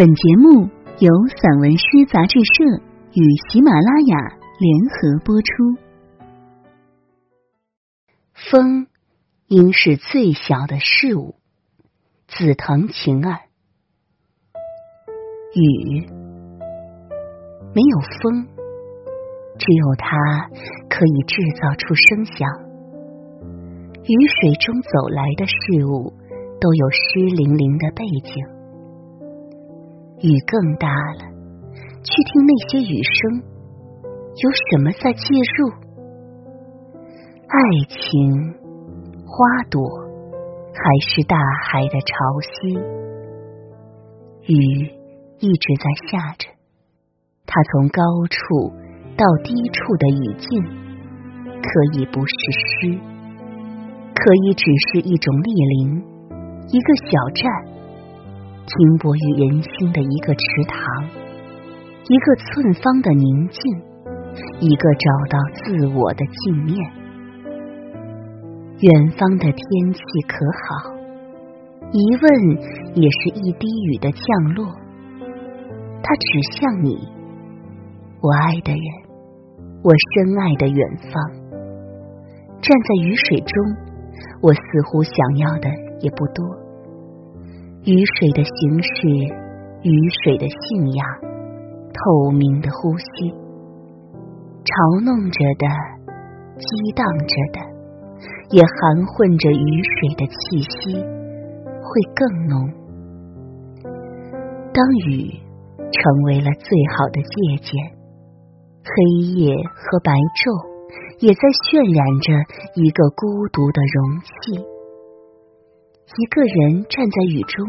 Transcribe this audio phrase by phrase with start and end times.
[0.00, 4.16] 本节目由散文诗杂志社与喜马拉雅
[4.58, 5.52] 联合播出。
[8.32, 8.86] 风
[9.48, 11.34] 应是最小的事物。
[12.28, 13.40] 紫藤晴儿。
[15.52, 16.06] 雨
[17.74, 18.46] 没有风，
[19.58, 20.16] 只有它
[20.88, 22.48] 可以制造出声响。
[24.02, 26.14] 雨水中走来的事物
[26.58, 28.59] 都有湿淋淋的背景。
[30.22, 31.32] 雨更大了，
[32.04, 33.42] 去听那些雨声，
[34.36, 35.24] 有什么在介
[35.56, 35.72] 入？
[37.48, 37.56] 爱
[37.88, 38.52] 情、
[39.24, 39.80] 花朵，
[40.74, 42.12] 还是大海的潮
[42.44, 42.78] 汐？
[44.44, 44.92] 雨
[45.38, 46.48] 一直在下着，
[47.46, 48.36] 它从高处
[49.16, 50.62] 到低处的语境，
[51.64, 53.00] 可以不是诗，
[54.14, 55.48] 可以只是一种莅
[55.80, 56.04] 临，
[56.68, 57.79] 一个小站。
[58.70, 60.78] 停泊于人心的一个池塘，
[62.06, 63.60] 一个寸方的宁静，
[64.60, 66.76] 一个找到自我的镜面。
[68.78, 70.94] 远方的天气可好？
[71.90, 72.30] 一问
[72.94, 74.64] 也是一滴雨的降落，
[76.00, 76.96] 它指向你，
[78.22, 78.84] 我爱的人，
[79.82, 81.12] 我深爱的远方。
[82.62, 83.76] 站在雨水中，
[84.42, 85.68] 我似乎想要的
[86.02, 86.59] 也不多。
[87.82, 89.08] 雨水的形式，
[89.80, 89.90] 雨
[90.22, 91.06] 水的信仰，
[91.94, 93.32] 透明的呼吸，
[94.68, 95.64] 嘲弄着的，
[96.60, 97.58] 激荡着的，
[98.50, 100.92] 也含混着雨水的气息，
[101.80, 102.20] 会更
[102.52, 102.68] 浓。
[104.74, 105.40] 当雨
[105.90, 107.80] 成为了最好的借鉴，
[108.84, 108.92] 黑
[109.40, 110.68] 夜和白昼
[111.20, 112.28] 也在渲染着
[112.76, 114.69] 一个孤独的容器。
[116.18, 117.64] 一个人站在雨中，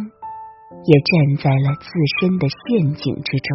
[0.84, 1.86] 也站在了自
[2.20, 3.50] 身的陷阱之中。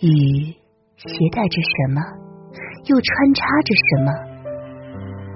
[0.00, 0.52] 雨
[0.98, 2.02] 携带着什么，
[2.84, 4.12] 又穿插着什么？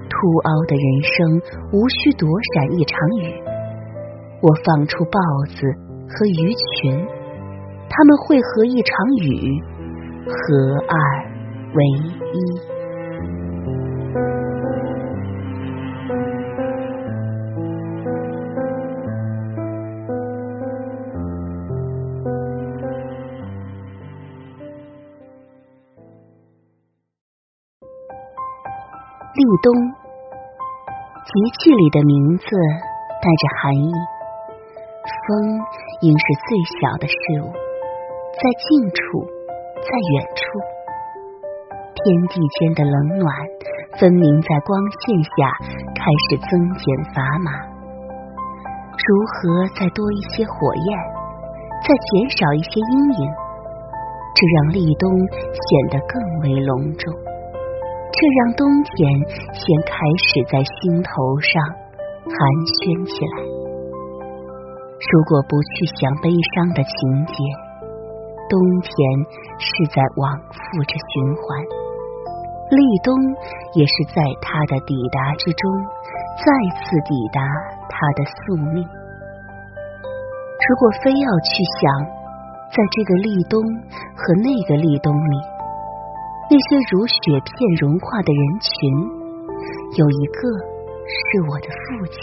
[0.04, 1.40] 凸凹的人生
[1.72, 3.32] 无需躲闪一场雨。
[4.42, 5.64] 我放出豹子
[6.12, 6.92] 和鱼群，
[7.88, 9.62] 他们会和一场雨
[10.28, 11.24] 合二
[11.72, 11.84] 为
[12.34, 12.75] 一。
[29.36, 29.68] 立冬，
[31.28, 31.30] 节
[31.60, 32.46] 气里的名字
[33.20, 33.92] 带着寒意。
[35.28, 35.60] 风
[36.00, 37.14] 应是最小的事
[37.44, 39.20] 物，在近处，
[39.76, 40.40] 在远处，
[41.92, 42.00] 天
[42.32, 43.28] 地间的冷暖
[44.00, 44.72] 分明在光
[45.04, 45.52] 线下
[45.92, 47.52] 开始增减砝码。
[48.96, 50.88] 如何再多一些火焰，
[51.84, 52.08] 再减
[52.40, 53.28] 少一些阴影，
[54.32, 55.12] 这让立冬
[55.52, 57.12] 显得更为隆重。
[58.16, 58.96] 这让冬天
[59.52, 61.12] 先开始在心头
[61.44, 61.52] 上
[62.24, 62.32] 寒
[62.80, 63.44] 暄起来。
[64.96, 66.96] 如果不去想悲伤的情
[67.28, 67.36] 节，
[68.48, 68.90] 冬天
[69.60, 71.60] 是在往复着循环，
[72.72, 73.12] 立冬
[73.76, 75.68] 也是在它的抵达之中
[76.40, 76.48] 再
[76.80, 77.44] 次抵达
[77.92, 78.80] 它的宿命。
[78.80, 81.84] 如果非要去想，
[82.72, 85.55] 在这个立冬和那个立冬里。
[86.48, 88.70] 那些如雪片融化的人群，
[89.98, 90.40] 有一个
[91.02, 92.16] 是我的父亲。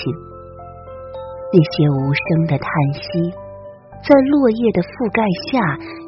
[1.52, 3.30] 那些无声的叹息，
[4.02, 5.20] 在落叶的覆盖
[5.52, 5.60] 下，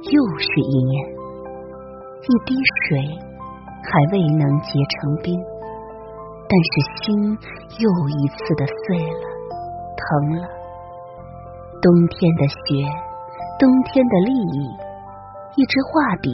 [0.10, 0.96] 又是一年。
[2.24, 2.56] 一滴
[2.88, 2.98] 水
[3.84, 5.36] 还未能结成冰，
[6.48, 6.72] 但是
[7.04, 7.38] 心
[7.78, 9.26] 又一次的碎了，
[10.00, 10.48] 疼了。
[11.84, 12.88] 冬天的雪，
[13.60, 14.85] 冬天的利益。
[15.56, 16.30] 一支画笔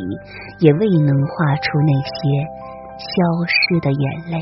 [0.60, 2.12] 也未能画出那些
[2.98, 3.12] 消
[3.46, 4.42] 失的眼泪、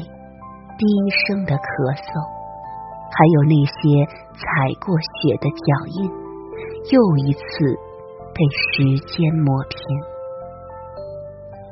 [0.77, 0.87] 低
[1.27, 1.67] 声的咳
[1.99, 2.07] 嗽，
[3.11, 4.07] 还有那些
[4.39, 4.45] 踩
[4.79, 5.67] 过雪的脚
[5.99, 6.07] 印，
[6.95, 6.95] 又
[7.27, 7.43] 一次
[8.31, 8.39] 被
[8.71, 9.77] 时间磨平。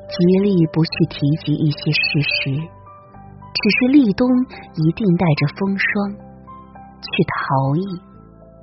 [0.07, 4.27] 极力不去提及一些事实，只是立冬
[4.75, 7.83] 一定带着风霜，去逃逸，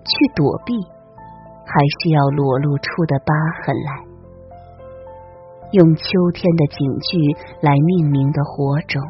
[0.05, 0.77] 去躲避，
[1.65, 3.33] 还是要裸露出的疤
[3.65, 4.14] 痕来。
[5.75, 7.19] 用秋天的景句
[7.59, 9.03] 来命名的火种，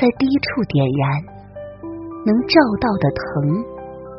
[0.00, 1.04] 在低处点燃，
[2.24, 3.20] 能照到的藤，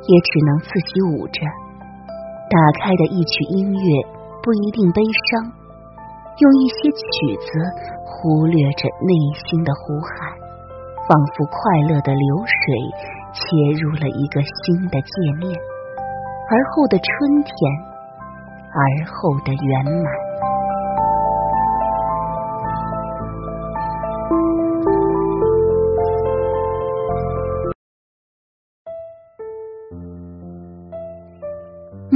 [0.06, 1.42] 也只能自己捂着。
[2.54, 3.90] 打开的一曲音乐
[4.46, 5.50] 不一定悲伤，
[6.38, 7.50] 用一些曲子
[8.06, 10.38] 忽略着内心的呼喊，
[11.10, 12.62] 仿佛快乐的流水
[13.34, 13.42] 切
[13.82, 15.50] 入了一个新的界面。
[16.46, 17.52] 而后的春天，
[18.70, 20.25] 而后的圆满。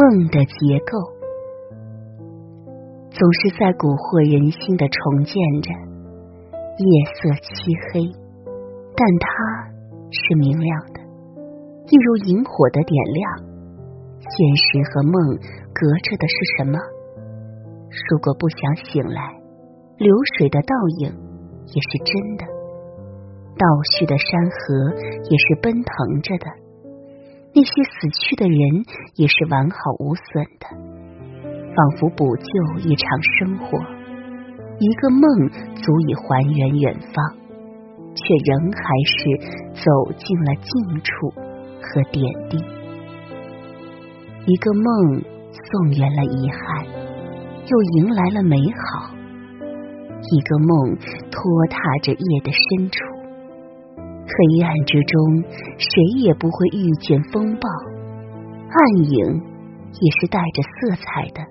[0.09, 0.97] 梦的结构，
[3.13, 5.69] 总是在蛊惑人心的重建着。
[6.81, 8.09] 夜色漆黑，
[8.97, 9.29] 但它
[10.09, 10.97] 是明亮的，
[11.85, 13.21] 一如萤火的点亮。
[14.17, 15.13] 现实和梦
[15.77, 16.81] 隔着的是什么？
[18.09, 19.37] 如果不想醒来，
[20.01, 20.73] 流水的倒
[21.05, 21.13] 影
[21.69, 22.49] 也是真的，
[23.61, 24.57] 倒叙的山河
[25.29, 26.49] 也是奔腾着的，
[27.53, 28.59] 那些死去的人
[29.15, 30.67] 也是完好无损的，
[31.75, 33.77] 仿佛补救一场生活。
[34.79, 37.35] 一个梦足以还原远方，
[38.15, 39.17] 却仍还是
[39.83, 41.29] 走进了近处
[41.81, 42.57] 和点滴。
[44.45, 46.85] 一个梦送远了遗憾，
[47.65, 49.11] 又迎来了美好。
[50.31, 50.97] 一个梦
[51.31, 52.97] 拖沓着夜的深处，
[54.29, 55.43] 黑暗之中，
[55.77, 57.67] 谁也不会遇见风暴。
[58.69, 59.41] 暗影
[59.99, 61.41] 也是带着色彩的。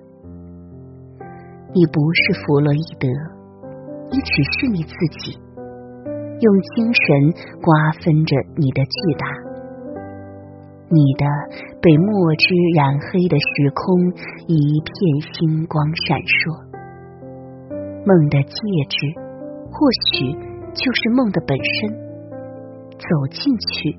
[1.75, 3.07] 你不是弗洛伊德，
[4.09, 5.37] 你只是你自己，
[6.39, 7.03] 用精神
[7.61, 9.27] 瓜分着你的巨大。
[10.91, 11.25] 你的
[11.81, 14.09] 被墨汁染黑的时空，
[14.47, 16.65] 一片星光闪烁。
[18.07, 18.57] 梦的介
[18.89, 19.05] 质，
[19.69, 20.33] 或许
[20.73, 22.08] 就是梦的本身。
[22.99, 23.95] 走进去，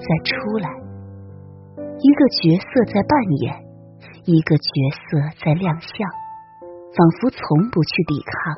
[0.00, 0.68] 再出来，
[1.76, 3.12] 一个角色在扮
[3.42, 3.54] 演，
[4.24, 5.92] 一个角色在亮相，
[6.96, 8.56] 仿佛从不去抵抗，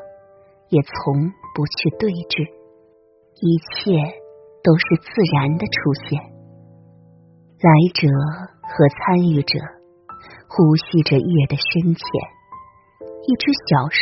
[0.71, 2.47] 也从不去对峙，
[3.43, 3.99] 一切
[4.63, 6.23] 都是自然的出现。
[7.59, 8.07] 来者
[8.63, 9.59] 和参与者
[10.49, 12.05] 呼吸着夜的深浅，
[13.27, 13.99] 一只小兽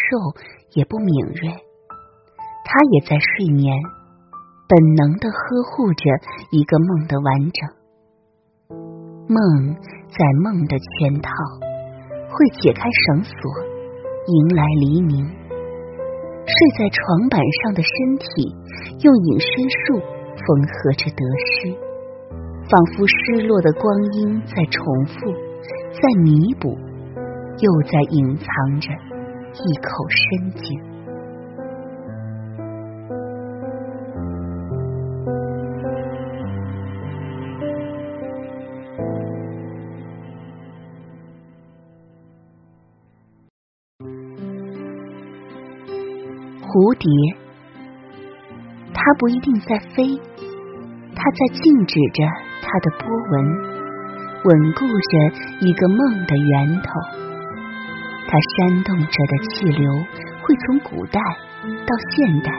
[0.75, 1.49] 也不敏锐，
[2.65, 3.73] 它也在睡眠，
[4.69, 6.05] 本能的呵护着
[6.51, 7.69] 一个梦的完整。
[9.29, 9.75] 梦
[10.09, 11.31] 在梦的圈套，
[12.29, 13.33] 会解开绳索，
[14.27, 15.25] 迎来黎明。
[16.45, 18.55] 睡在床板上的身体，
[19.05, 20.01] 用隐身术
[20.37, 21.73] 缝合着得失。
[22.69, 25.33] 仿佛失落的光阴在重复，
[25.93, 26.77] 在弥补，
[27.59, 30.92] 又在隐藏着一口深井。
[46.73, 47.05] 蝴蝶，
[48.95, 50.09] 它不一定在飞，
[51.15, 52.25] 它在静止着。
[52.65, 53.45] 它的波纹
[54.45, 55.13] 稳固着
[55.61, 56.89] 一个梦的源头，
[58.27, 59.93] 它煽动着的气流
[60.41, 61.21] 会从古代
[61.61, 62.51] 到现代。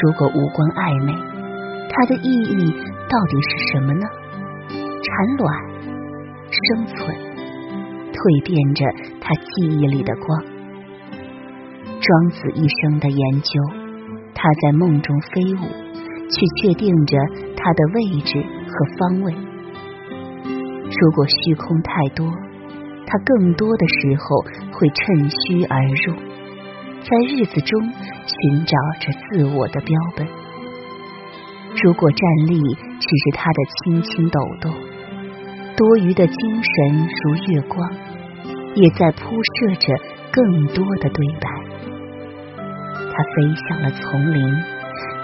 [0.00, 1.12] 如果无关暧昧，
[1.90, 2.72] 它的意义
[3.10, 4.08] 到底是什么呢？
[5.04, 5.44] 产卵、
[6.48, 7.14] 生存、
[8.08, 8.80] 蜕变着
[9.20, 10.53] 它记忆里的光。
[12.04, 13.50] 庄子一生的研究，
[14.34, 15.64] 他在梦中飞舞，
[16.28, 17.16] 去确定着
[17.56, 18.44] 它的位置。
[18.74, 22.26] 和方位，如果虚空太多，
[23.06, 24.42] 他更多的时候
[24.72, 26.16] 会趁虚而入，
[27.02, 27.80] 在日子中
[28.26, 30.26] 寻找着自我的标本。
[31.84, 32.58] 如果站立
[32.98, 34.74] 只是他的轻轻抖动，
[35.76, 37.88] 多余的精神如月光，
[38.74, 39.94] 也在铺设着
[40.32, 41.73] 更多的对白。
[43.14, 44.42] 它飞向了丛林，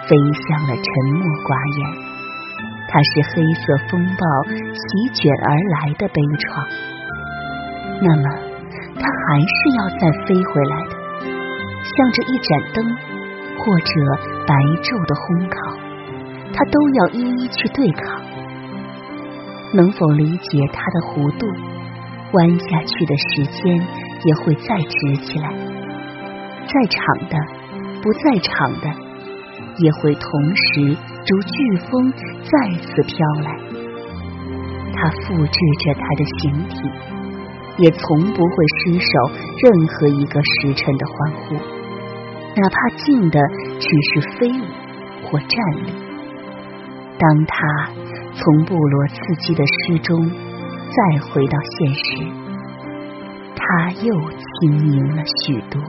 [0.06, 0.14] 飞
[0.46, 0.86] 向了沉
[1.18, 1.80] 默寡言。
[2.86, 4.22] 它是黑色风暴
[4.74, 6.66] 席卷而来的悲怆，
[8.02, 8.24] 那么
[8.94, 10.92] 它还是要再飞回来的，
[11.82, 12.78] 向着一盏灯
[13.58, 13.92] 或者
[14.46, 15.58] 白昼的烘烤，
[16.54, 18.22] 它都要一一去对抗。
[19.72, 21.46] 能否理解它的弧度？
[22.32, 23.74] 弯下去的时间
[24.22, 25.50] 也会再直起来，
[26.66, 27.34] 在场的，
[28.02, 28.86] 不在场的，
[29.78, 30.96] 也会同时。
[31.30, 32.10] 如飓风
[32.42, 33.14] 再次飘
[33.44, 33.48] 来，
[34.92, 36.74] 它复制着他的形体，
[37.76, 39.12] 也从不会失守
[39.62, 41.54] 任何一个时辰的欢呼，
[42.56, 43.38] 哪怕静的
[43.78, 44.64] 只是飞舞
[45.22, 45.52] 或站
[45.84, 45.92] 立。
[47.16, 47.92] 当他
[48.34, 50.28] 从部落刺激的诗中
[50.90, 52.24] 再回到现实，
[53.54, 55.80] 他又轻盈了许多。